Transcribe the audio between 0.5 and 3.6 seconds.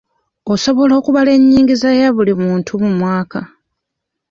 Osobola okubala enyingiza ya buli muntu mu mwaka?